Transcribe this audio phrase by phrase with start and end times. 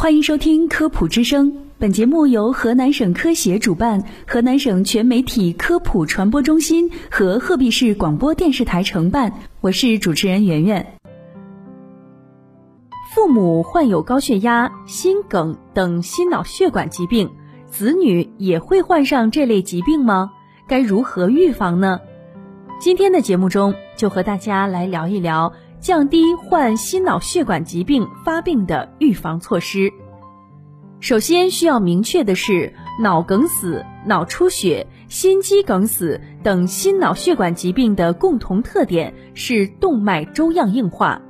[0.00, 9.30] 欢迎收听科普之声，本节目由河南省科协主办，河南省全媒体科普传播中心和鹤壁市广播电视台承办。
[9.60, 10.94] 我是主持人圆圆。
[13.14, 17.28] 父母患有高血压、心梗等心脑血管疾病，
[17.68, 20.30] 子女也会患上这类疾病吗？
[20.66, 22.00] 该如何预防呢？
[22.80, 25.52] 今天的节目中，就和大家来聊一聊。
[25.80, 29.90] 降低患心脑血管疾病发病的预防措施。
[31.00, 41.22] 首先需要明确的是，脑梗死、脑出血、心肌梗死等心脑血管疾病的共同特点是动脉粥样硬化。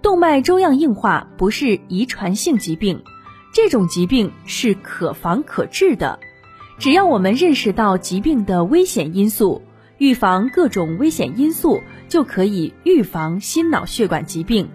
[0.00, 3.02] 动脉粥样硬化不是遗传性疾病，
[3.52, 6.20] 这种疾病是可防可治的。
[6.78, 9.62] 只要我们认识到疾病的危险因素。
[9.98, 14.68] 预防各种危险因素，就可以预防心脑血管疾病，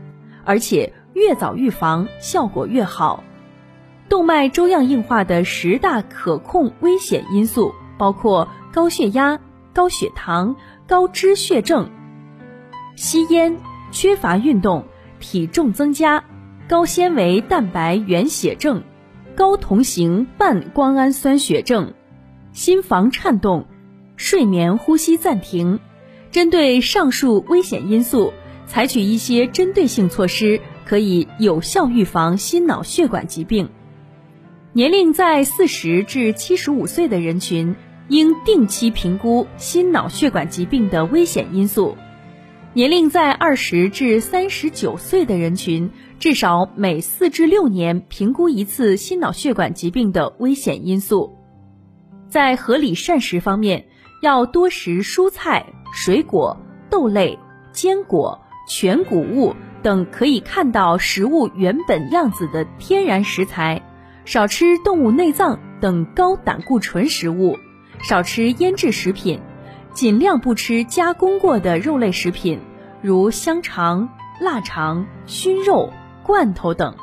[0.45, 3.23] 而且越早预防效果越好。
[4.09, 9.39] 动脉粥样硬化的十大可控危险因素包括高血压、
[9.73, 10.55] 高血糖、
[10.87, 11.89] 高脂血症、
[12.95, 13.57] 吸烟、
[13.91, 14.85] 缺乏运动、
[15.19, 16.23] 体重增加、
[16.67, 18.83] 高纤维蛋白原血症、
[19.35, 21.93] 高同型半胱氨酸血症、
[22.51, 23.65] 心房颤动。
[24.15, 25.79] 睡眠呼吸暂停，
[26.33, 28.33] 针对上述危险因素，
[28.65, 33.69] 采取一些针对性措施，可以有效预防心脑血管疾病。
[34.73, 37.75] 年龄在四十至七十五岁的人群，
[38.07, 41.95] 应定期评估心脑血管疾病的危险因素；
[42.73, 51.37] 年龄在二十至三十九岁的人群，至少每四至六年评估一次心脑血管疾病的危险因素。
[52.27, 53.85] 在合理膳食方面，
[54.23, 55.63] 要多食蔬菜、
[55.95, 56.57] 水果、
[56.89, 57.37] 豆类、
[57.71, 63.83] 坚果、全谷物等可以看到食物原本样子的天然食材，
[64.25, 67.57] 少吃动物内脏等高胆固醇食物，
[68.01, 69.39] 少吃腌制食品，
[69.93, 72.59] 尽量不吃加工过的肉类食品，
[73.03, 74.09] 如香肠、
[74.41, 75.93] 腊肠、熏肉、
[76.23, 76.95] 罐头等。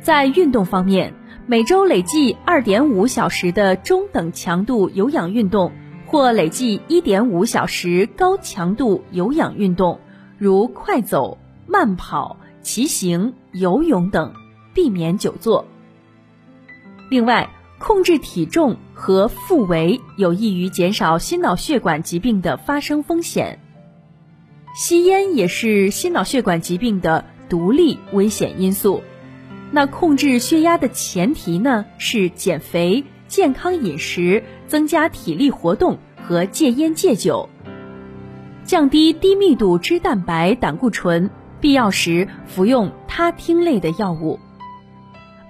[0.00, 1.14] 在运动方面，
[1.46, 5.72] 每周累计二点五小时的中等强度有氧运动。
[6.14, 9.98] 或累计一点五小时高强度有氧运动，
[10.38, 14.32] 如快走、慢跑、骑行、游泳等，
[14.72, 15.66] 避免久坐。
[17.10, 23.58] 另外，控制体重和腹围有益于减少心脑血管疾病的发生风险。
[24.76, 29.02] 吸烟也是心脑血管疾病的独立危险因素。
[29.72, 33.02] 那控制血压的前提呢，是减肥。
[33.26, 37.48] 健康饮食，增加体力活动和戒烟戒酒，
[38.64, 41.30] 降低低密度脂蛋白、胆固醇，
[41.60, 44.38] 必要时服用他汀类的药物。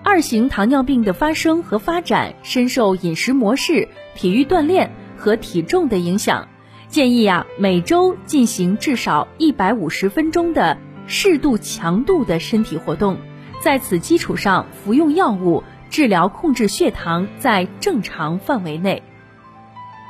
[0.03, 6.49] 二型糖尿病的发生和发展深受饮食模式、体育锻炼和体重的影响，
[6.89, 13.17] 建议啊每周进行至少一百五十分钟的适度强度的身体活动，
[13.61, 15.65] 在此基础上服用药物。
[15.95, 19.01] 治疗控制血糖在正常范围内。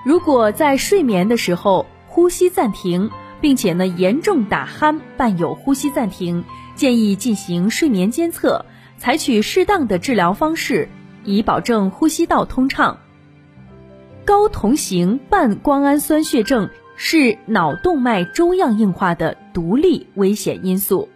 [0.02, 3.10] 如果在睡眠的时候呼吸暂停，
[3.42, 6.42] 并且呢严重打鼾伴有呼吸暂停，
[6.74, 8.64] 建议进行睡眠监测，
[8.96, 10.88] 采取适当的治疗方式，
[11.22, 12.96] 以保证呼吸道通畅。
[14.24, 21.10] 高同型半胱氨酸血症是脑动脉粥样硬化的独立危险因素。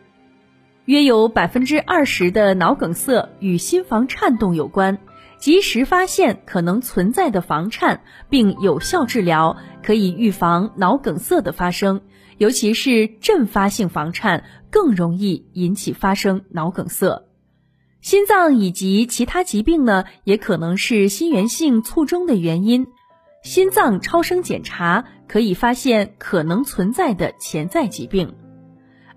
[0.88, 4.96] 约有百分之二十的脑梗塞与心房颤动有关，
[5.36, 8.00] 及时发现可能存在的房颤，
[8.30, 12.00] 并有效治疗，可以预防脑梗塞的发生。
[12.38, 17.26] 尤其是阵发性房颤更容易引起发生脑梗塞。
[18.00, 22.86] 心脏以及其他疾病呢，也可能是心源性卒中的原因。
[23.42, 28.34] 心脏超声检查可以发现可能存在的潜在疾病。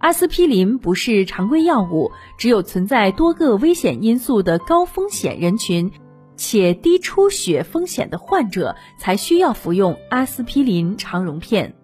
[0.02, 5.92] 阿司匹林不是常规药物，只有存在多个危险因素的高风险人群，
[6.36, 11.76] 且低出血风险的患者才需要服用阿司匹林肠溶片。